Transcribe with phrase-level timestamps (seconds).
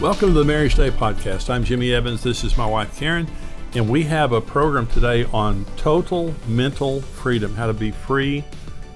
[0.00, 1.48] Welcome to the Marriage Today podcast.
[1.48, 2.22] I'm Jimmy Evans.
[2.22, 3.26] This is my wife Karen,
[3.74, 8.44] and we have a program today on total mental freedom, how to be free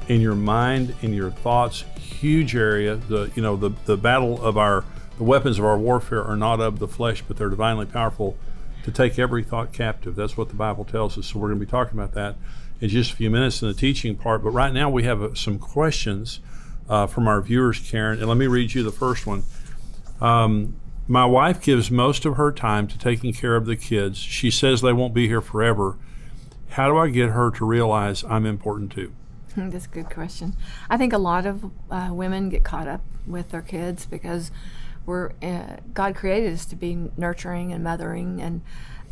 [0.08, 1.86] in your mind, in your thoughts.
[1.96, 2.96] Huge area.
[2.96, 4.84] The you know the the battle of our
[5.16, 8.36] the weapons of our warfare are not of the flesh, but they're divinely powerful
[8.84, 10.14] to take every thought captive.
[10.14, 11.28] That's what the Bible tells us.
[11.28, 12.36] So we're going to be talking about that
[12.78, 14.44] in just a few minutes in the teaching part.
[14.44, 16.40] But right now we have uh, some questions
[16.90, 19.44] uh, from our viewers, Karen, and let me read you the first one.
[20.20, 20.76] Um,
[21.10, 24.16] my wife gives most of her time to taking care of the kids.
[24.16, 25.96] She says they won't be here forever.
[26.70, 29.12] How do I get her to realize I'm important too?
[29.56, 30.54] That's a good question.
[30.88, 34.52] I think a lot of uh, women get caught up with their kids because
[35.04, 38.60] we're uh, God created us to be nurturing and mothering and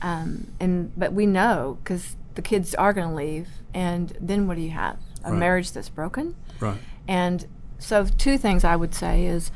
[0.00, 4.54] um, and but we know because the kids are going to leave and then what
[4.56, 5.38] do you have a Right.
[5.40, 6.78] marriage that's broken Right.
[7.08, 7.46] and
[7.80, 9.50] so two things I would say is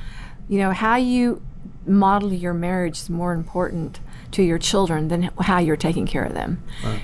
[0.48, 1.40] you know how you
[1.86, 4.00] model your marriage is more important
[4.32, 6.62] to your children than how you're taking care of them.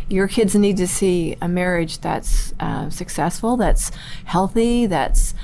[0.09, 3.91] Your kids need to see a marriage that's uh, successful, that's
[4.25, 5.35] healthy, that's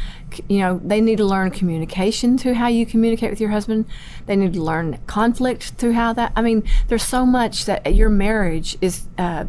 [0.49, 3.85] you know they need to learn communication through how you communicate with your husband.
[4.27, 6.33] They need to learn conflict through how that.
[6.35, 9.45] I mean, there's so much that your marriage is uh,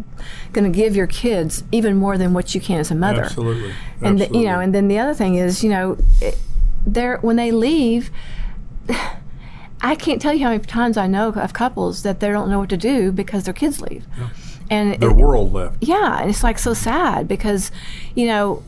[0.54, 3.74] going to give your kids even more than what you can as a mother Absolutely.
[4.02, 5.98] and the, you know and then the other thing is you know
[6.86, 8.12] they're when they leave
[9.82, 12.60] i can't tell you how many times i know of couples that they don't know
[12.60, 14.06] what to do because their kids leave.
[14.70, 15.78] And Their it- world left.
[15.82, 17.72] yeah and it's like so sad because
[18.16, 18.64] you know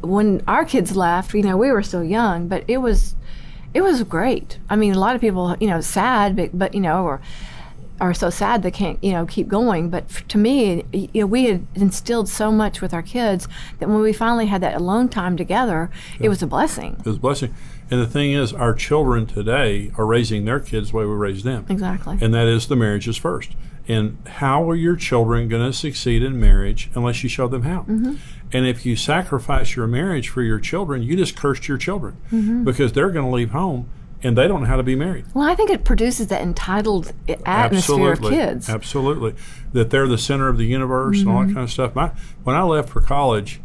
[0.00, 3.14] when our kids left you know we were still young but it was
[3.72, 4.58] it was great.
[4.68, 7.20] I mean a lot of people you know sad but, but you know or
[8.00, 9.90] are so sad they can't you know keep going.
[9.90, 13.46] But f- to me you know we had instilled so much with our kids
[13.78, 16.96] that when we finally had that alone time together it was a blessing.
[17.00, 17.54] It was a blessing.
[17.90, 21.44] And the thing is, our children today are raising their kids the way we raised
[21.44, 21.66] them.
[21.68, 23.50] exactly And that is the marriage is first.
[23.88, 27.80] And how are your children going to succeed in marriage unless you show them how?
[27.80, 28.14] Mm-hmm.
[28.52, 32.62] And if you sacrifice your marriage for your children, you just cursed your children Mm-hmm.
[32.64, 33.88] because they're going to leave home
[34.22, 35.24] and they don't know how to be married.
[35.32, 37.10] well i think it produces that entitled
[37.46, 38.28] atmosphere Absolutely.
[38.28, 39.34] of kids Absolutely.
[39.72, 41.48] That they're the center of the universe and all Mm-hmm.
[41.48, 41.94] that kind of stuff.
[41.94, 42.12] My,
[42.44, 43.60] when I left for college,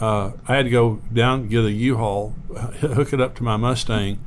[0.00, 2.30] uh, I had to go down get a U-Haul,
[2.80, 4.18] hook it up to my Mustang,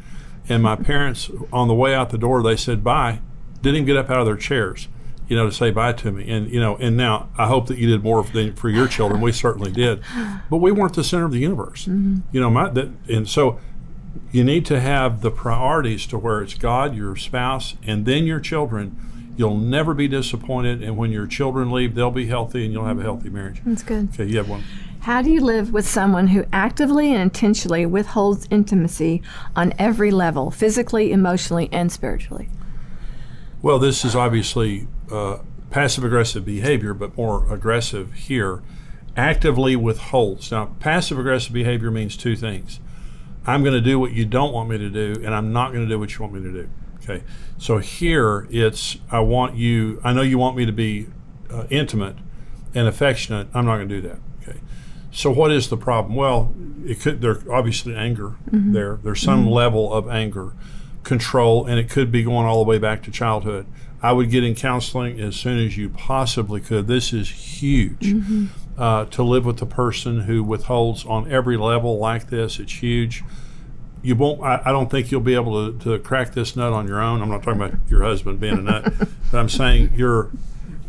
[0.49, 3.19] and my parents on the way out the door they said bye,
[3.61, 4.87] didn't even get up out of their chairs,
[5.27, 6.29] you know, to say bye to me.
[6.29, 9.19] And you know, and now I hope that you did more for, for your children.
[9.21, 10.01] We certainly did,
[10.49, 11.85] but we weren't the center of the universe.
[12.31, 13.59] You know, my that, and so
[14.31, 18.39] you need to have the priorities to where it's God, your spouse, and then your
[18.39, 18.97] children.
[19.35, 22.97] You'll never be disappointed, and when your children leave, they'll be healthy, and you'll have
[22.97, 23.61] a healthy marriage.
[23.63, 24.63] that's good Okay, you have one.
[25.07, 29.21] How do you live with someone who actively and intentionally withholds intimacy
[29.55, 32.49] on every level, physically, emotionally, and spiritually?
[33.61, 35.37] Well, this is obviously uh,
[35.69, 38.61] passive aggressive behavior, but more aggressive here.
[39.15, 40.51] Actively withholds.
[40.51, 42.81] Now, passive aggressive behavior means two things.
[43.45, 45.85] I'm going to do what you don't want me to do, and I'm not going
[45.85, 46.69] to do what you want me to do.
[47.01, 47.23] Okay.
[47.57, 50.01] So here it's I want you.
[50.03, 51.07] I know you want me to be
[51.49, 52.17] uh, intimate
[52.75, 53.47] and affectionate.
[53.53, 54.19] I'm not going to do that.
[54.41, 54.59] Okay.
[55.11, 56.15] So what is the problem?
[56.15, 56.53] Well,
[56.85, 57.21] it could.
[57.21, 58.73] there obviously anger mm-hmm.
[58.73, 58.99] there.
[59.01, 59.53] There's some mm-hmm.
[59.53, 60.53] level of anger,
[61.03, 63.65] control, and it could be going all the way back to childhood.
[64.01, 66.87] I would get in counseling as soon as you possibly could.
[66.87, 68.01] This is huge.
[68.01, 68.45] Mm-hmm.
[68.77, 73.23] Uh, to live with a person who withholds on every level like this, it's huge
[74.03, 76.87] you won't I, I don't think you'll be able to, to crack this nut on
[76.87, 78.93] your own i'm not talking about your husband being a nut
[79.31, 80.31] but i'm saying you're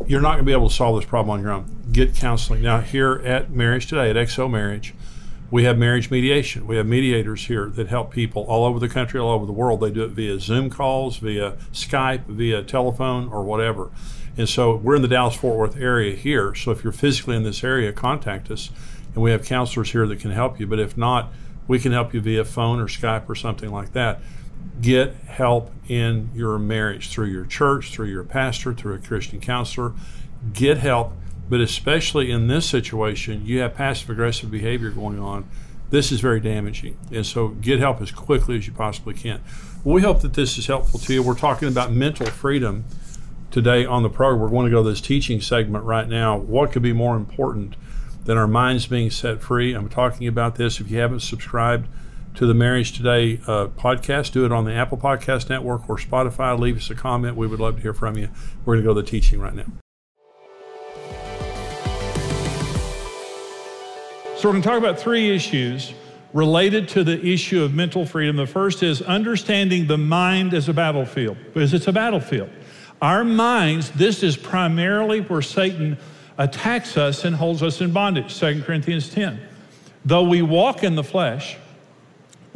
[0.07, 1.89] you're not going to be able to solve this problem on your own.
[1.93, 2.63] Get counseling.
[2.63, 4.95] Now here at marriage today at xo marriage
[5.51, 6.67] we have marriage mediation.
[6.67, 9.81] We have mediators here that help people all over the country all over the world.
[9.81, 13.91] They do it via zoom calls via skype via telephone or whatever.
[14.37, 16.55] And so we're in the dallas fort worth area here.
[16.55, 18.71] So if you're physically in this area contact us
[19.15, 20.67] and we have counselors here that can help you.
[20.67, 21.33] But if not
[21.67, 24.21] we can help you via phone or Skype or something like that.
[24.81, 29.93] Get help in your marriage through your church, through your pastor, through a Christian counselor.
[30.53, 31.13] Get help,
[31.49, 35.49] but especially in this situation, you have passive aggressive behavior going on.
[35.91, 36.97] This is very damaging.
[37.11, 39.41] And so get help as quickly as you possibly can.
[39.85, 41.23] We hope that this is helpful to you.
[41.23, 42.85] We're talking about mental freedom
[43.51, 44.41] today on the program.
[44.41, 46.37] We're going to go to this teaching segment right now.
[46.37, 47.77] What could be more important
[48.25, 49.73] than our minds being set free?
[49.73, 50.79] I'm talking about this.
[50.79, 51.89] If you haven't subscribed
[52.35, 56.59] to the Marriage Today uh, podcast, do it on the Apple Podcast Network or Spotify.
[56.59, 57.37] Leave us a comment.
[57.37, 58.29] We would love to hear from you.
[58.65, 59.67] We're going to go to the teaching right now.
[64.37, 65.93] So we're going to talk about three issues
[66.33, 68.37] related to the issue of mental freedom.
[68.37, 72.51] The first is understanding the mind as a battlefield, because it's a battlefield.
[73.03, 75.99] Our minds, this is primarily where Satan
[76.37, 78.39] attacks us and holds us in bondage.
[78.39, 79.41] 2 Corinthians 10.
[80.05, 81.57] Though we walk in the flesh,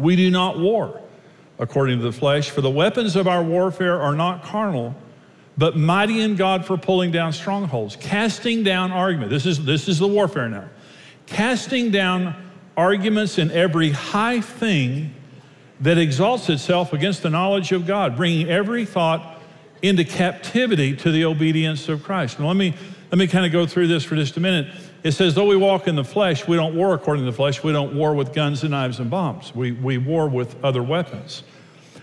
[0.02, 1.00] we do not war
[1.58, 4.94] according to the flesh, for the weapons of our warfare are not carnal,
[5.56, 9.30] but mighty in God for pulling down strongholds, casting down argument.
[9.30, 10.68] This is, this is the warfare now.
[11.26, 12.34] Casting down
[12.76, 15.14] arguments in every high thing
[15.80, 19.40] that exalts itself against the knowledge of God, bringing every thought
[19.82, 22.40] into captivity to the obedience of Christ.
[22.40, 22.74] Now, let me,
[23.10, 24.72] let me kind of go through this for just a minute.
[25.02, 27.62] It says, though we walk in the flesh, we don't war according to the flesh.
[27.64, 29.54] We don't war with guns and knives and bombs.
[29.54, 31.42] We, we war with other weapons.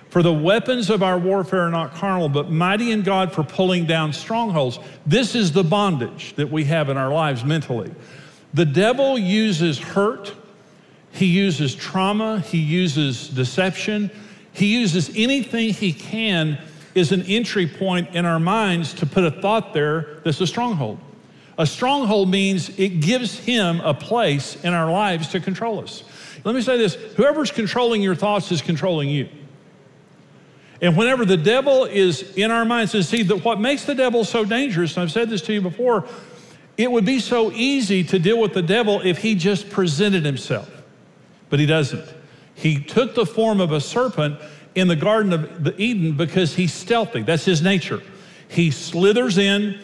[0.10, 3.86] For the weapons of our warfare are not carnal, but mighty in God for pulling
[3.86, 4.80] down strongholds.
[5.06, 7.92] This is the bondage that we have in our lives mentally.
[8.54, 10.34] The devil uses hurt,
[11.12, 14.10] he uses trauma, he uses deception,
[14.51, 16.57] he uses anything he can
[16.96, 21.00] as an entry point in our minds to put a thought there that's a stronghold.
[21.60, 26.04] A stronghold means it gives him a place in our lives to control us.
[26.46, 29.28] Let me say this whoever's controlling your thoughts is controlling you.
[30.82, 34.24] And whenever the devil is in our minds, and see that what makes the devil
[34.24, 36.08] so dangerous, and I've said this to you before,
[36.78, 40.72] it would be so easy to deal with the devil if he just presented himself.
[41.50, 42.08] But he doesn't.
[42.56, 44.40] He took the form of a serpent
[44.76, 47.24] in the Garden of Eden because he's stealthy.
[47.24, 48.02] That's his nature.
[48.48, 49.82] He slithers in,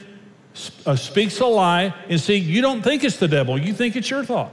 [0.86, 4.10] uh, speaks a lie, and see, you don't think it's the devil, you think it's
[4.10, 4.52] your thought.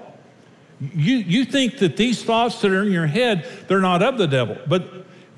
[0.81, 4.27] You, you think that these thoughts that are in your head, they're not of the
[4.27, 4.59] devil.
[4.67, 4.89] But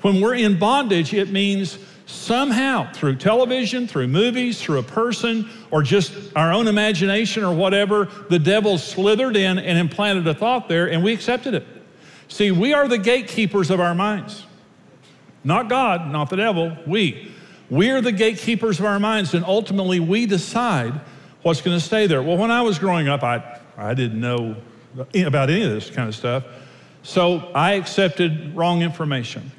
[0.01, 1.77] when we're in bondage, it means
[2.07, 8.05] somehow through television, through movies, through a person, or just our own imagination or whatever,
[8.29, 11.65] the devil slithered in and implanted a thought there, and we accepted it.
[12.27, 14.45] See, we are the gatekeepers of our minds.
[15.43, 17.31] Not God, not the devil, we.
[17.69, 20.93] We are the gatekeepers of our minds, and ultimately we decide
[21.41, 22.21] what's going to stay there.
[22.21, 24.55] Well, when I was growing up, I, I didn't know
[25.15, 26.43] about any of this kind of stuff.
[27.01, 29.51] So I accepted wrong information.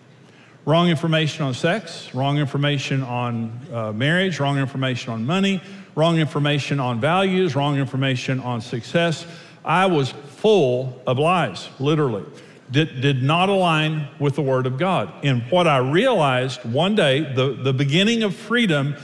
[0.65, 5.61] Wrong information on sex, wrong information on uh, marriage, wrong information on money,
[5.95, 9.27] wrong information on values, wrong information on success.
[9.65, 12.25] I was full of lies, literally
[12.71, 15.13] did, did not align with the Word of God.
[15.23, 18.97] And what I realized one day, the, the beginning of freedom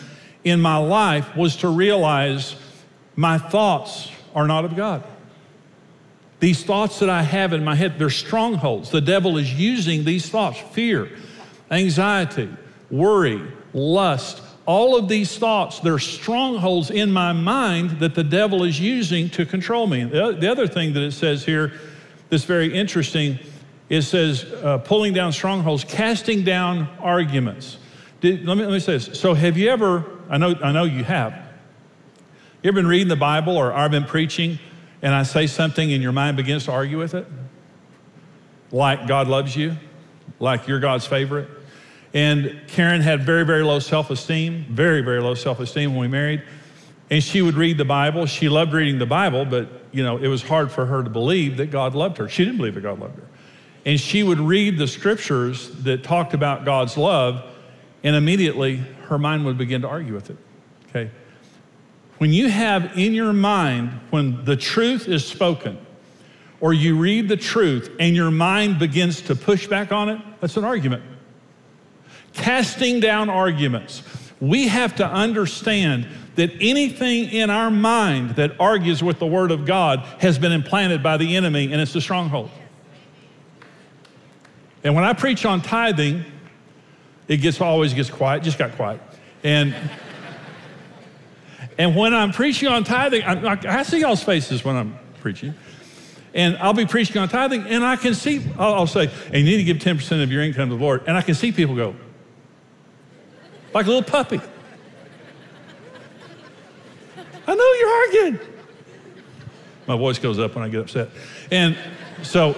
[0.44, 2.56] in my life was to realize
[3.14, 5.04] my thoughts are not of God.
[6.40, 8.90] These thoughts that I have in my head, they're strongholds.
[8.90, 11.08] The devil is using these thoughts fear,
[11.70, 12.50] anxiety,
[12.90, 13.40] worry,
[13.72, 14.42] lust.
[14.66, 19.46] All of these thoughts, they're strongholds in my mind that the devil is using to
[19.46, 20.04] control me.
[20.04, 21.72] The, the other thing that it says here
[22.28, 23.38] that's very interesting
[23.92, 27.76] it says uh, pulling down strongholds, casting down arguments.
[28.22, 29.20] Did, let, me, let me say this.
[29.20, 31.34] So, have you ever, I know, I know you have,
[32.62, 34.58] you ever been reading the Bible or I've been preaching
[35.02, 37.26] and I say something and your mind begins to argue with it?
[38.70, 39.76] Like God loves you,
[40.40, 41.50] like you're God's favorite.
[42.14, 46.08] And Karen had very, very low self esteem, very, very low self esteem when we
[46.08, 46.42] married.
[47.10, 48.24] And she would read the Bible.
[48.24, 51.58] She loved reading the Bible, but you know, it was hard for her to believe
[51.58, 52.26] that God loved her.
[52.26, 53.28] She didn't believe that God loved her.
[53.84, 57.44] And she would read the scriptures that talked about God's love,
[58.04, 58.76] and immediately
[59.06, 60.36] her mind would begin to argue with it.
[60.88, 61.10] Okay?
[62.18, 65.78] When you have in your mind, when the truth is spoken,
[66.60, 70.56] or you read the truth and your mind begins to push back on it, that's
[70.56, 71.02] an argument.
[72.32, 74.04] Casting down arguments.
[74.40, 79.66] We have to understand that anything in our mind that argues with the Word of
[79.66, 82.50] God has been implanted by the enemy and it's a stronghold.
[84.84, 86.24] And when I preach on tithing,
[87.28, 89.00] it gets always gets quiet, just got quiet.
[89.44, 89.74] And
[91.78, 95.54] and when I'm preaching on tithing, I, I, see y'all's faces when I'm preaching.
[96.34, 99.56] And I'll be preaching on tithing, and I can see, I'll, I'll say, you need
[99.56, 101.02] to give 10% of your income to the Lord.
[101.06, 101.94] And I can see people go,
[103.74, 104.40] like a little puppy.
[107.46, 108.48] I know you're arguing.
[109.86, 111.08] My voice goes up when I get upset.
[111.50, 111.76] And
[112.22, 112.54] so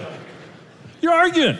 [1.01, 1.57] you're arguing.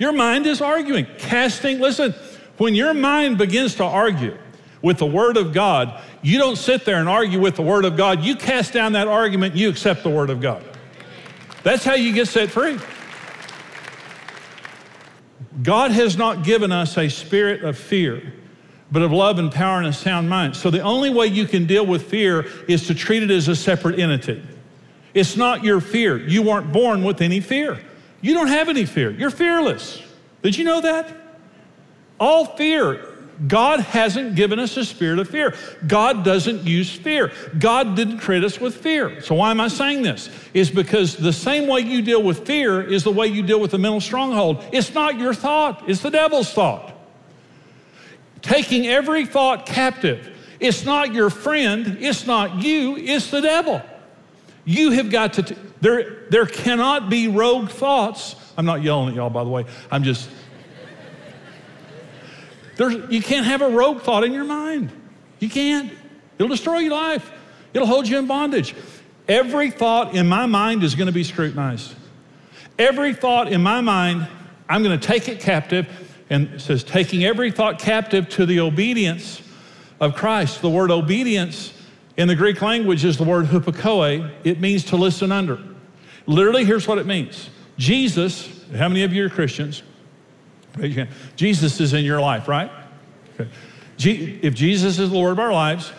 [0.00, 1.78] Your mind is arguing, casting.
[1.78, 2.14] Listen,
[2.56, 4.36] when your mind begins to argue
[4.80, 7.98] with the Word of God, you don't sit there and argue with the Word of
[7.98, 8.24] God.
[8.24, 10.64] You cast down that argument, you accept the Word of God.
[11.64, 12.78] That's how you get set free.
[15.62, 18.32] God has not given us a spirit of fear,
[18.90, 20.56] but of love and power and a sound mind.
[20.56, 23.56] So the only way you can deal with fear is to treat it as a
[23.56, 24.42] separate entity.
[25.12, 26.16] It's not your fear.
[26.16, 27.78] You weren't born with any fear.
[28.20, 29.10] You don't have any fear.
[29.10, 30.02] You're fearless.
[30.42, 31.16] Did you know that?
[32.18, 33.06] All fear.
[33.46, 35.54] God hasn't given us a spirit of fear.
[35.86, 37.32] God doesn't use fear.
[37.58, 39.22] God didn't create us with fear.
[39.22, 40.28] So, why am I saying this?
[40.52, 43.70] Is because the same way you deal with fear is the way you deal with
[43.70, 44.62] the mental stronghold.
[44.72, 46.94] It's not your thought, it's the devil's thought.
[48.42, 50.36] Taking every thought captive.
[50.58, 53.82] It's not your friend, it's not you, it's the devil.
[54.64, 58.36] You have got to, t- there, there cannot be rogue thoughts.
[58.56, 59.64] I'm not yelling at y'all, by the way.
[59.90, 60.28] I'm just
[62.80, 64.90] there's, you can't have a rogue thought in your mind.
[65.38, 65.92] You can't.
[66.38, 67.30] It'll destroy your life,
[67.74, 68.74] it'll hold you in bondage.
[69.28, 71.94] Every thought in my mind is going to be scrutinized.
[72.78, 74.26] Every thought in my mind,
[74.66, 75.86] I'm going to take it captive.
[76.30, 79.42] And says, taking every thought captive to the obedience
[80.00, 80.62] of Christ.
[80.62, 81.74] The word obedience
[82.20, 84.30] in the Greek language is the word hupakoe.
[84.44, 85.58] It means to listen under.
[86.26, 87.48] Literally, here's what it means
[87.78, 89.82] Jesus, how many of you are Christians?
[90.76, 91.16] Raise your hand.
[91.34, 92.70] Jesus is in your life, right?
[93.40, 93.50] Okay.
[93.98, 95.92] If Jesus is the Lord of our lives,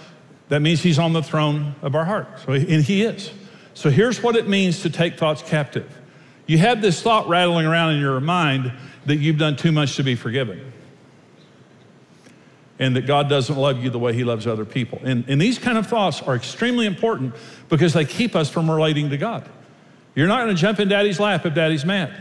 [0.49, 2.27] that means he's on the throne of our heart.
[2.45, 3.31] So, and he is.
[3.73, 5.91] So here's what it means to take thoughts captive.
[6.45, 8.71] You have this thought rattling around in your mind
[9.07, 10.70] that you've done too much to be forgiven.
[12.81, 14.99] And that God doesn't love you the way he loves other people.
[15.03, 17.35] And, and these kind of thoughts are extremely important
[17.69, 19.47] because they keep us from relating to God.
[20.15, 22.11] You're not going to jump in daddy's lap if daddy's mad.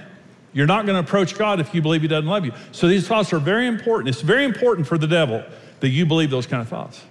[0.52, 2.52] You're not going to approach God if you believe He doesn't love you.
[2.72, 4.08] So these thoughts are very important.
[4.08, 5.42] It's very important for the devil
[5.80, 7.02] that you believe those kind of thoughts.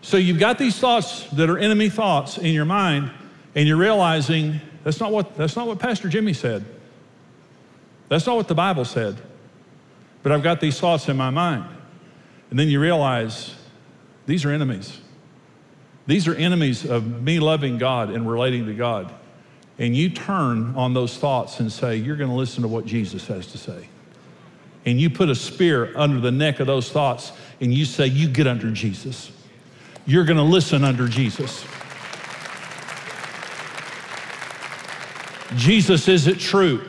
[0.00, 3.10] So you've got these thoughts that are enemy thoughts in your mind,
[3.54, 6.64] and you're realizing that's not what, that's not what Pastor Jimmy said.
[8.08, 9.16] That's not what the Bible said.
[10.22, 11.64] But I've got these thoughts in my mind.
[12.50, 13.54] And then you realize
[14.26, 15.00] these are enemies.
[16.06, 19.12] These are enemies of me loving God and relating to God
[19.78, 23.26] and you turn on those thoughts and say, You're going to listen to what Jesus
[23.26, 23.88] has to say.
[24.86, 28.28] And you put a spear under the neck of those thoughts and you say, You
[28.28, 29.30] get under Jesus.
[30.06, 31.64] You're going to listen under Jesus.
[35.56, 36.88] Jesus, is it true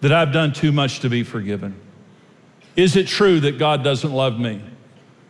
[0.00, 1.74] that I've done too much to be forgiven?
[2.74, 4.62] Is it true that God doesn't love me?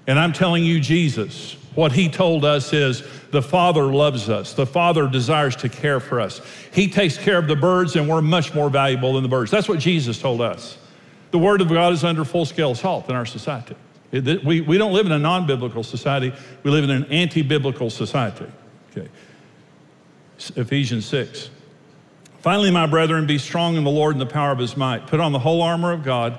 [0.07, 4.55] And I'm telling you, Jesus, what he told us is the Father loves us.
[4.55, 6.41] The Father desires to care for us.
[6.73, 9.51] He takes care of the birds, and we're much more valuable than the birds.
[9.51, 10.79] That's what Jesus told us.
[11.33, 13.77] The Word of God is under full scale assault in our society.
[14.13, 16.33] It, we, we don't live in a non biblical society,
[16.63, 18.47] we live in an anti biblical society.
[18.91, 19.09] Okay.
[20.57, 21.51] Ephesians 6.
[22.41, 25.07] Finally, my brethren, be strong in the Lord and the power of his might.
[25.09, 26.39] Put on the whole armor of God,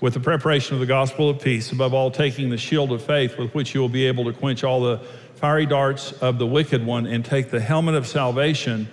[0.00, 3.36] with the preparation of the gospel of peace, above all, taking the shield of faith
[3.36, 4.98] with which you will be able to quench all the
[5.34, 8.88] fiery darts of the wicked one and take the helmet of salvation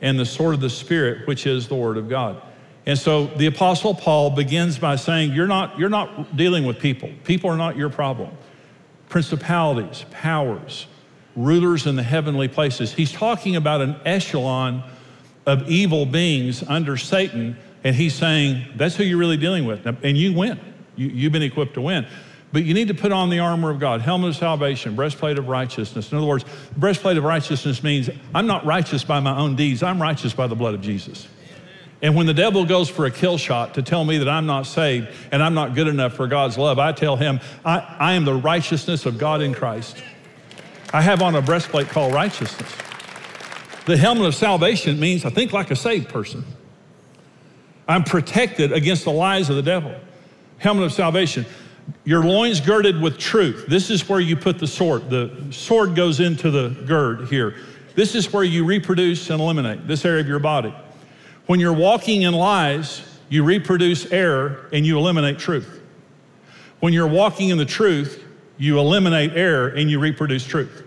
[0.00, 2.42] and the sword of the Spirit, which is the Word of God.
[2.86, 7.10] And so the Apostle Paul begins by saying, You're not, you're not dealing with people.
[7.24, 8.30] People are not your problem.
[9.08, 10.86] Principalities, powers,
[11.36, 12.92] rulers in the heavenly places.
[12.92, 14.82] He's talking about an echelon
[15.46, 19.86] of evil beings under Satan, and he's saying, That's who you're really dealing with.
[19.86, 20.60] And you win.
[20.96, 22.06] You, you've been equipped to win.
[22.52, 25.48] But you need to put on the armor of God, helmet of salvation, breastplate of
[25.48, 26.12] righteousness.
[26.12, 26.44] In other words,
[26.76, 30.54] breastplate of righteousness means I'm not righteous by my own deeds, I'm righteous by the
[30.54, 31.26] blood of Jesus.
[32.02, 34.66] And when the devil goes for a kill shot to tell me that I'm not
[34.66, 38.24] saved and I'm not good enough for God's love, I tell him, I, I am
[38.24, 40.02] the righteousness of God in Christ.
[40.92, 42.70] I have on a breastplate called righteousness.
[43.86, 46.44] The helmet of salvation means I think like a saved person.
[47.88, 49.94] I'm protected against the lies of the devil.
[50.58, 51.44] Helmet of salvation.
[52.04, 53.66] Your loins girded with truth.
[53.66, 55.10] This is where you put the sword.
[55.10, 57.56] The sword goes into the gird here.
[57.94, 60.74] This is where you reproduce and eliminate this area of your body.
[61.46, 65.80] When you're walking in lies, you reproduce error and you eliminate truth.
[66.80, 68.24] When you're walking in the truth,
[68.58, 70.84] you eliminate error and you reproduce truth.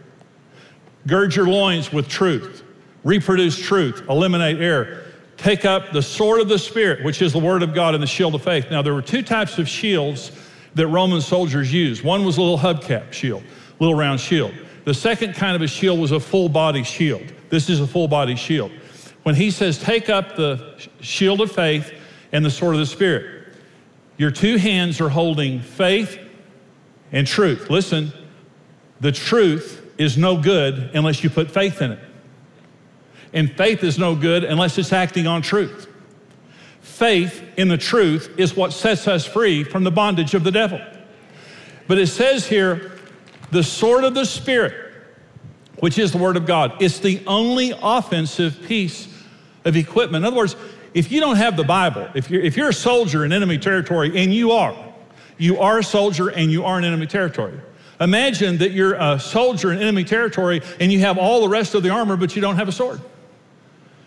[1.08, 2.64] Gird your loins with truth,
[3.04, 5.05] reproduce truth, eliminate error.
[5.38, 8.08] Take up the sword of the Spirit, which is the Word of God, and the
[8.08, 8.72] shield of faith.
[8.72, 10.32] Now, there were two types of shields
[10.76, 12.04] that Roman soldiers used.
[12.04, 13.44] One was a little hubcap shield,
[13.80, 14.54] little round shield.
[14.86, 17.24] The second kind of a shield was a full body shield.
[17.50, 18.72] This is a full body shield.
[19.24, 21.92] When he says, take up the shield of faith
[22.32, 23.48] and the sword of the Spirit,
[24.18, 26.20] Your two hands are holding faith
[27.12, 27.70] and truth.
[27.70, 28.14] Listen,
[29.02, 32.00] the truth is no good unless you put faith in it.
[33.36, 35.88] And faith is no good unless it's acting on truth.
[36.80, 40.80] Faith in the truth is what sets us free from the bondage of the devil.
[41.88, 42.94] But it says here,
[43.52, 44.74] the sword of the Spirit,
[45.80, 49.10] which is the Word of God, it's the only offensive piece
[49.66, 50.24] of equipment.
[50.24, 50.56] In other words,
[50.94, 54.18] if you don't have the Bible, if you're, if you're a soldier in enemy territory,
[54.18, 54.76] and you are,
[55.38, 57.60] you are a soldier and you are in enemy territory.
[58.00, 61.84] Imagine that you're a soldier in enemy territory and you have all the rest of
[61.84, 63.02] the armor, but you don't have a sword.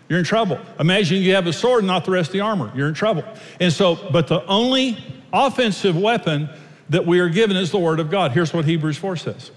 [0.09, 0.59] You're in trouble.
[0.79, 2.71] Imagine you have a sword, not the rest of the armor.
[2.75, 3.23] You're in trouble.
[3.59, 4.97] And so, but the only
[5.31, 6.49] offensive weapon
[6.89, 8.31] that we are given is the Word of God.
[8.31, 9.51] Here's what Hebrews 4 says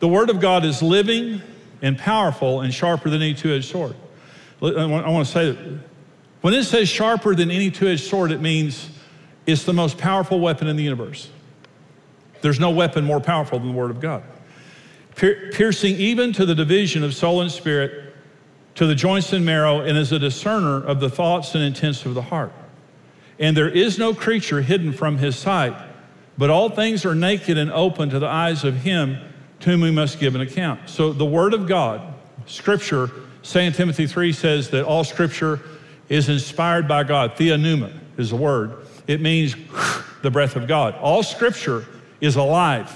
[0.00, 1.42] The Word of God is living
[1.82, 3.94] and powerful and sharper than any two edged sword.
[4.62, 5.80] I want to say that
[6.40, 8.88] when it says sharper than any two edged sword, it means
[9.46, 11.28] it's the most powerful weapon in the universe.
[12.40, 14.22] There's no weapon more powerful than the Word of God.
[15.14, 18.03] Piercing even to the division of soul and spirit,
[18.74, 22.14] to the joints and marrow, and is a discerner of the thoughts and intents of
[22.14, 22.52] the heart.
[23.38, 25.74] And there is no creature hidden from his sight,
[26.36, 29.18] but all things are naked and open to the eyes of him
[29.60, 30.88] to whom we must give an account.
[30.88, 32.14] So the Word of God,
[32.46, 33.10] Scripture,
[33.42, 35.60] 2 Timothy 3 says that all Scripture
[36.08, 37.36] is inspired by God.
[37.36, 38.86] Theopneuma is the word.
[39.06, 39.54] It means
[40.22, 40.94] the breath of God.
[40.96, 41.86] All Scripture
[42.20, 42.92] is alive.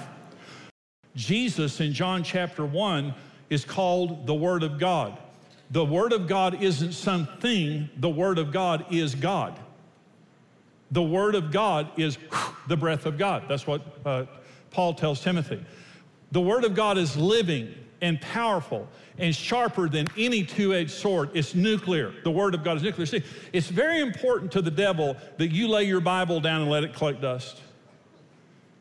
[1.14, 3.14] Jesus in John chapter 1
[3.50, 5.18] is called the Word of God.
[5.70, 9.58] The Word of God isn't something, the Word of God is God.
[10.90, 12.16] The Word of God is
[12.68, 13.44] the breath of God.
[13.48, 14.24] That's what uh,
[14.70, 15.62] Paul tells Timothy.
[16.32, 21.30] The Word of God is living and powerful and sharper than any two edged sword.
[21.34, 22.14] It's nuclear.
[22.24, 23.06] The Word of God is nuclear.
[23.06, 23.22] See,
[23.52, 26.94] it's very important to the devil that you lay your Bible down and let it
[26.94, 27.60] collect dust.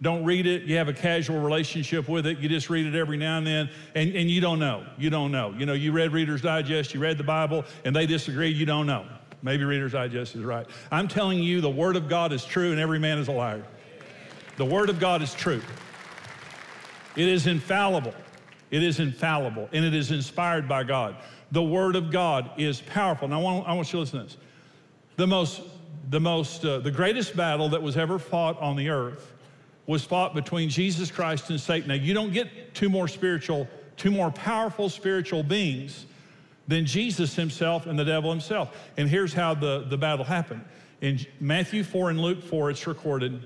[0.01, 0.63] Don't read it.
[0.63, 2.38] You have a casual relationship with it.
[2.38, 4.86] You just read it every now and then, and, and you don't know.
[4.98, 5.56] You don't know.
[5.58, 8.50] You know, you read Reader's Digest, you read the Bible, and they disagree.
[8.50, 9.08] You don't know.
[9.41, 10.67] Maybe Reader's Digest is right.
[10.91, 13.63] I'm telling you, the Word of God is true, and every man is a liar.
[14.58, 15.62] The Word of God is true.
[17.15, 18.13] It is infallible.
[18.69, 21.15] It is infallible, and it is inspired by God.
[21.52, 23.28] The Word of God is powerful.
[23.28, 24.38] Now, I want, I want you to listen to this.
[25.15, 25.62] The most,
[26.10, 29.34] the most, uh, the greatest battle that was ever fought on the earth
[29.88, 31.88] was fought between Jesus Christ and Satan.
[31.88, 36.06] Now, you don't get two more spiritual, two more powerful spiritual beings
[36.67, 38.76] than Jesus himself and the devil himself.
[38.97, 40.63] And here's how the, the battle happened.
[41.00, 43.41] In Matthew 4 and Luke 4, it's recorded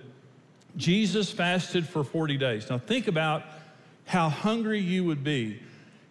[0.78, 2.70] Jesus fasted for 40 days.
[2.70, 3.44] Now, think about
[4.06, 5.62] how hungry you would be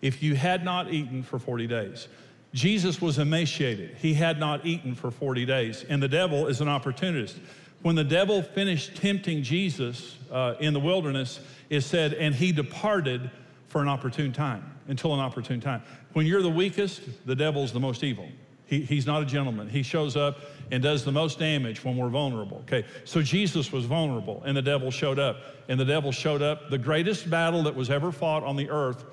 [0.03, 2.09] if you had not eaten for 40 days.
[2.53, 3.97] Jesus was emaciated.
[3.99, 5.85] He had not eaten for 40 days.
[5.88, 7.38] And the devil is an opportunist.
[7.83, 11.40] When the devil finished tempting Jesus uh, in the wilderness,
[11.71, 13.31] it said, and he departed
[13.69, 15.83] for an opportune time, until an opportune time.
[16.12, 18.29] When you're the weakest, the devil's the most evil.
[18.66, 19.69] He, he's not a gentleman.
[19.69, 20.38] He shows up
[20.71, 22.59] and does the most damage when we're vulnerable.
[22.59, 25.38] Okay, so Jesus was vulnerable and the devil showed up.
[25.69, 26.71] And the devil showed up.
[26.71, 29.05] The greatest battle that was ever fought on the earth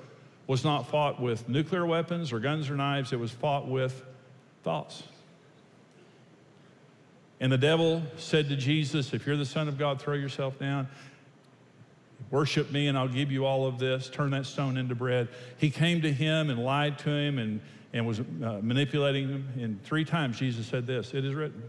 [0.46, 4.04] was not fought with nuclear weapons or guns or knives, it was fought with
[4.62, 5.02] thoughts.
[7.40, 10.88] And the devil said to Jesus, If you're the Son of God, throw yourself down.
[12.30, 14.08] Worship me, and I'll give you all of this.
[14.08, 15.28] Turn that stone into bread.
[15.56, 17.60] He came to him and lied to him and,
[17.92, 19.48] and was uh, manipulating him.
[19.58, 21.62] And three times Jesus said this It is written.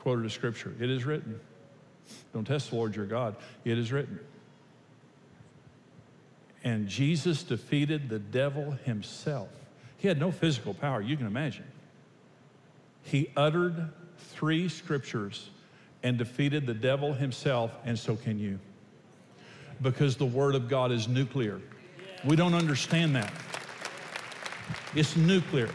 [0.00, 1.40] Quoted a scripture It is written.
[2.32, 3.36] Don't test the Lord your God.
[3.64, 4.20] It is written.
[6.62, 9.48] And Jesus defeated the devil himself.
[9.98, 11.64] He had no physical power, you can imagine.
[13.06, 13.88] He uttered
[14.18, 15.50] three scriptures
[16.02, 18.58] and defeated the devil himself, and so can you.
[19.80, 21.60] Because the Word of God is nuclear.
[22.24, 23.32] We don't understand that.
[24.96, 25.70] It's nuclear.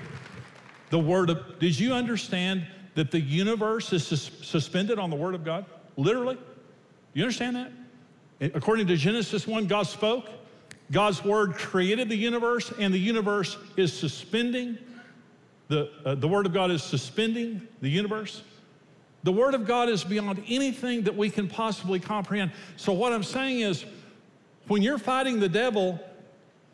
[0.89, 5.34] The Word of, did you understand that the universe is sus- suspended on the Word
[5.34, 5.65] of God?
[5.96, 6.38] Literally?
[7.13, 7.72] You understand that?
[8.54, 10.30] According to Genesis 1, God spoke.
[10.91, 14.78] God's Word created the universe, and the universe is suspending
[15.71, 18.43] the, uh, the Word of God is suspending the universe.
[19.23, 22.51] The Word of God is beyond anything that we can possibly comprehend.
[22.75, 23.86] So, what I'm saying is,
[24.67, 25.97] when you're fighting the devil,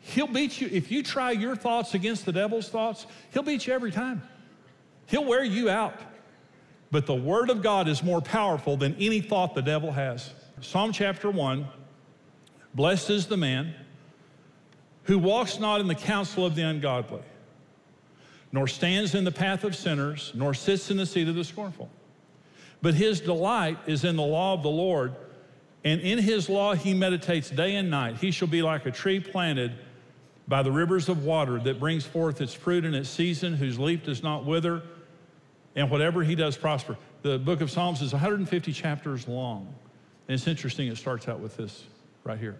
[0.00, 0.68] he'll beat you.
[0.72, 4.20] If you try your thoughts against the devil's thoughts, he'll beat you every time.
[5.06, 5.94] He'll wear you out.
[6.90, 10.32] But the Word of God is more powerful than any thought the devil has.
[10.60, 11.68] Psalm chapter 1
[12.74, 13.74] Blessed is the man
[15.04, 17.22] who walks not in the counsel of the ungodly
[18.52, 21.90] nor stands in the path of sinners, nor sits in the seat of the scornful.
[22.80, 25.14] But his delight is in the law of the Lord,
[25.84, 28.16] and in his law he meditates day and night.
[28.16, 29.72] He shall be like a tree planted
[30.46, 34.04] by the rivers of water that brings forth its fruit in its season, whose leaf
[34.04, 34.82] does not wither,
[35.76, 36.96] and whatever he does prosper.
[37.22, 39.72] The book of Psalms is 150 chapters long.
[40.26, 41.84] And it's interesting, it starts out with this
[42.24, 42.56] right here.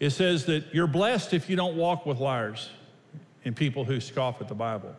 [0.00, 2.70] It says that you're blessed if you don't walk with liars
[3.44, 4.94] and people who scoff at the Bible.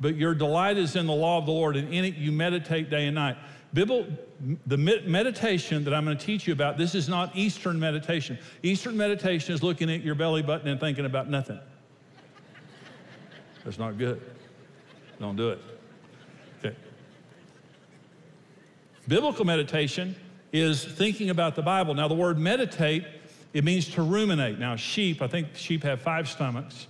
[0.00, 2.88] But your delight is in the law of the Lord, and in it you meditate
[2.90, 3.36] day and night.
[3.72, 4.06] Bible,
[4.66, 8.38] the meditation that I'm going to teach you about, this is not Eastern meditation.
[8.62, 11.60] Eastern meditation is looking at your belly button and thinking about nothing.
[13.64, 14.20] That's not good.
[15.20, 15.60] Don't do it.
[16.58, 16.74] Okay.
[19.06, 20.16] Biblical meditation
[20.52, 21.94] is thinking about the Bible.
[21.94, 23.04] Now, the word meditate,
[23.52, 24.58] it means to ruminate.
[24.58, 26.88] Now, sheep, I think sheep have five stomachs.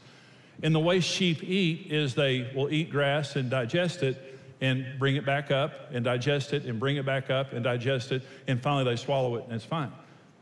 [0.63, 5.17] And the way sheep eat is they will eat grass and digest it and bring
[5.17, 8.23] it back up and digest it and bring it back up and digest it.
[8.47, 9.91] And finally, they swallow it and it's fine.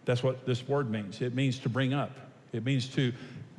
[0.05, 1.21] That's what this word means.
[1.21, 2.11] It means to bring up,
[2.53, 3.13] it means to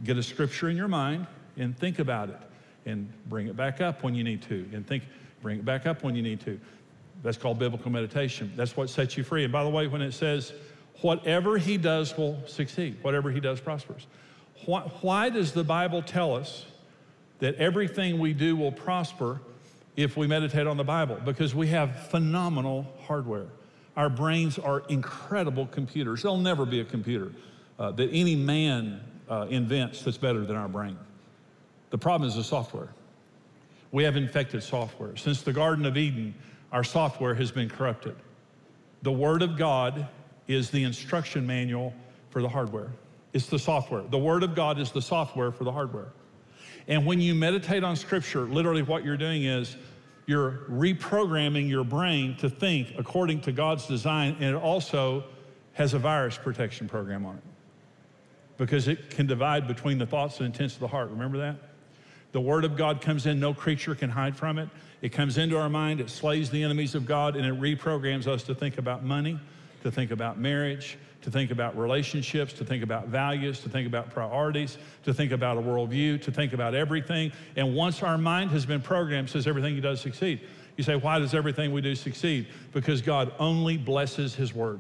[0.04, 2.40] get a scripture in your mind and think about it
[2.86, 5.04] and bring it back up when you need to and think,
[5.42, 6.60] bring it back up when you need to.
[7.22, 8.52] That's called biblical meditation.
[8.56, 9.44] That's what sets you free.
[9.44, 10.54] And by the way, when it says,
[11.02, 14.08] whatever he does will succeed, whatever he does prospers.
[14.66, 16.66] Why, why does the Bible tell us
[17.40, 19.42] that everything we do will prosper
[19.96, 21.18] if we meditate on the Bible?
[21.24, 23.48] Because we have phenomenal hardware.
[23.96, 26.22] Our brains are incredible computers.
[26.22, 27.32] There'll never be a computer
[27.78, 30.98] uh, that any man uh, invents that's better than our brain.
[31.90, 32.90] The problem is the software.
[33.92, 35.16] We have infected software.
[35.16, 36.36] Since the Garden of Eden,
[36.72, 38.16] our software has been corrupted.
[39.02, 40.08] The Word of God
[40.48, 41.94] is the instruction manual
[42.30, 42.92] for the hardware.
[43.34, 44.04] It's the software.
[44.04, 46.08] The Word of God is the software for the hardware.
[46.88, 49.78] And when you meditate on Scripture, literally what you're doing is
[50.26, 55.24] you're reprogramming your brain to think according to God's design, and it also
[55.74, 57.44] has a virus protection program on it
[58.58, 61.10] because it can divide between the thoughts and intents of the heart.
[61.10, 61.56] Remember that?
[62.32, 64.70] The Word of God comes in, no creature can hide from it.
[65.02, 68.44] It comes into our mind, it slays the enemies of God, and it reprograms us
[68.44, 69.40] to think about money,
[69.84, 74.10] to think about marriage, to think about relationships, to think about values, to think about
[74.10, 77.32] priorities, to think about a worldview, to think about everything.
[77.56, 80.42] And once our mind has been programmed, says everything he does succeed.
[80.78, 82.48] You say, why does everything we do succeed?
[82.72, 84.80] Because God only blesses his word.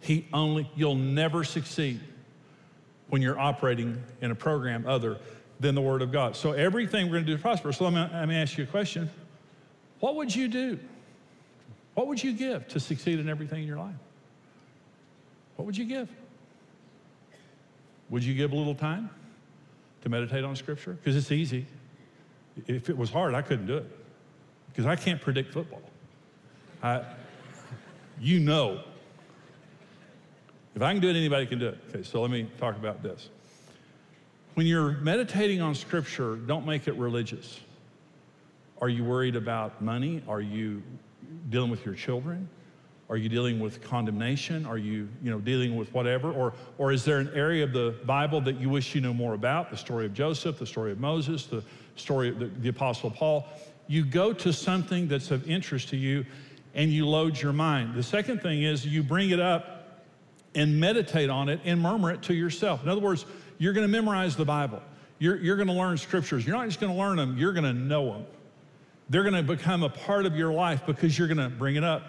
[0.00, 2.00] He only, you'll never succeed
[3.08, 5.18] when you're operating in a program other
[5.60, 6.36] than the Word of God.
[6.36, 7.72] So everything we're going to do is prosper.
[7.72, 9.08] So let me, let me ask you a question.
[10.00, 10.78] What would you do?
[11.94, 13.94] What would you give to succeed in everything in your life?
[15.56, 16.08] What would you give?
[18.10, 19.10] Would you give a little time
[20.02, 20.92] to meditate on Scripture?
[20.92, 21.66] Because it's easy.
[22.66, 23.86] If it was hard, I couldn't do it
[24.68, 25.82] because I can't predict football.
[26.82, 27.02] I,
[28.20, 28.80] you know
[30.74, 31.78] if I can do it, anybody can do it.
[31.90, 33.28] Okay, so let me talk about this.
[34.54, 37.60] When you're meditating on Scripture, don't make it religious.
[38.80, 40.22] Are you worried about money?
[40.26, 40.82] Are you
[41.48, 42.48] dealing with your children?
[43.10, 44.64] Are you dealing with condemnation?
[44.64, 46.32] Are you, you know, dealing with whatever?
[46.32, 49.34] Or, or is there an area of the Bible that you wish you knew more
[49.34, 49.70] about?
[49.70, 51.62] The story of Joseph, the story of Moses, the
[51.96, 53.46] story of the, the Apostle Paul.
[53.86, 56.24] You go to something that's of interest to you
[56.74, 57.94] and you load your mind.
[57.94, 60.02] The second thing is you bring it up
[60.54, 62.82] and meditate on it and murmur it to yourself.
[62.82, 63.26] In other words,
[63.58, 64.80] you're going to memorize the Bible.
[65.18, 66.46] You're, you're going to learn scriptures.
[66.46, 68.26] You're not just going to learn them, you're going to know them.
[69.08, 71.84] They're going to become a part of your life because you're going to bring it
[71.84, 72.02] up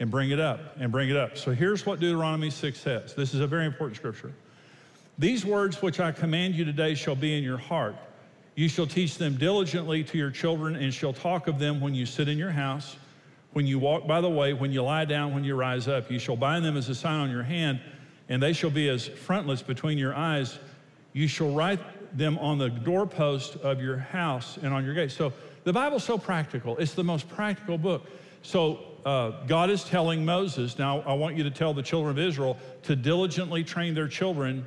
[0.00, 1.36] and bring it up and bring it up.
[1.36, 3.14] So here's what Deuteronomy 6 says.
[3.14, 4.32] This is a very important scripture.
[5.18, 7.96] These words which I command you today shall be in your heart.
[8.56, 12.06] You shall teach them diligently to your children and shall talk of them when you
[12.06, 12.96] sit in your house
[13.52, 16.18] when you walk by the way, when you lie down, when you rise up, you
[16.18, 17.80] shall bind them as a sign on your hand,
[18.28, 20.58] and they shall be as frontlets between your eyes.
[21.12, 21.80] You shall write
[22.16, 25.10] them on the doorpost of your house and on your gate.
[25.10, 25.32] So
[25.64, 26.76] the Bible's so practical.
[26.78, 28.06] It's the most practical book.
[28.42, 32.18] So uh, God is telling Moses, now I want you to tell the children of
[32.18, 34.66] Israel to diligently train their children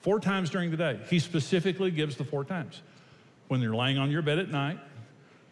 [0.00, 1.00] four times during the day.
[1.08, 2.82] He specifically gives the four times.
[3.48, 4.78] When you're laying on your bed at night,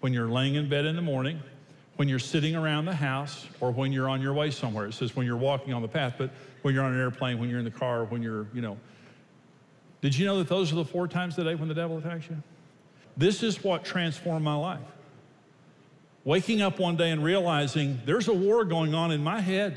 [0.00, 1.40] when you're laying in bed in the morning,
[1.96, 4.86] when you're sitting around the house or when you're on your way somewhere.
[4.86, 6.30] It says when you're walking on the path, but
[6.62, 8.76] when you're on an airplane, when you're in the car, when you're, you know.
[10.02, 12.28] Did you know that those are the four times a day when the devil attacks
[12.28, 12.36] you?
[13.16, 14.80] This is what transformed my life.
[16.24, 19.76] Waking up one day and realizing there's a war going on in my head.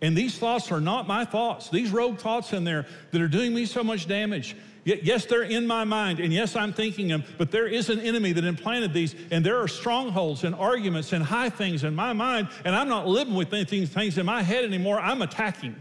[0.00, 1.68] And these thoughts are not my thoughts.
[1.70, 4.56] These rogue thoughts in there that are doing me so much damage.
[4.84, 8.32] Yes, they're in my mind, and yes, I'm thinking them, but there is an enemy
[8.32, 12.48] that implanted these, and there are strongholds and arguments and high things in my mind,
[12.64, 14.98] and I'm not living with things, things in my head anymore.
[14.98, 15.76] I'm attacking.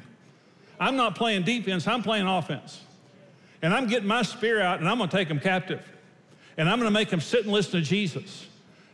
[0.77, 2.81] I'm not playing defense, I'm playing offense.
[3.61, 5.87] And I'm getting my spear out, and I'm going to take them captive.
[6.57, 8.47] And I'm going to make them sit and listen to Jesus.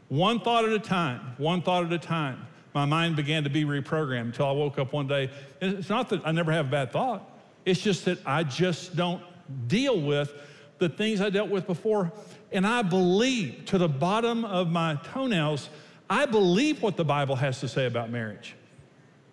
[0.10, 2.46] One thought at a time, one thought at a time.
[2.74, 5.30] My mind began to be reprogrammed until I woke up one day.
[5.62, 7.30] It's not that I never have a bad thought,
[7.66, 9.22] it's just that I just don't
[9.68, 10.34] deal with
[10.80, 12.12] the things I dealt with before.
[12.52, 15.70] And I believe to the bottom of my toenails,
[16.10, 18.56] I believe what the Bible has to say about marriage.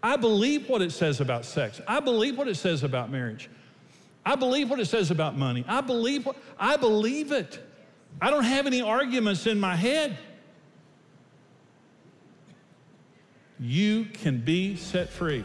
[0.02, 1.80] I believe what it says about sex.
[1.86, 3.50] I believe what it says about marriage.
[4.24, 5.64] I believe what it says about money.
[5.68, 7.58] I believe what, I believe it.
[8.22, 10.18] I don't have any arguments in my head.
[13.59, 15.42] You can be set free.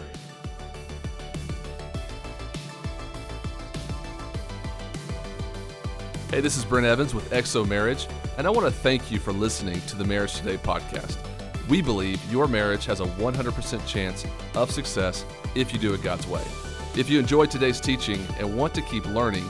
[6.32, 8.08] Hey, this is Brent Evans with XO Marriage,
[8.38, 11.18] and I want to thank you for listening to the Marriage Today podcast.
[11.70, 15.24] We believe your marriage has a 100% chance of success
[15.56, 16.44] if you do it God's way.
[16.98, 19.50] If you enjoyed today's teaching and want to keep learning,